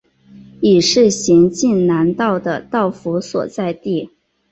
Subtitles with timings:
[0.61, 4.09] 亦是咸镜南道的道府所在地。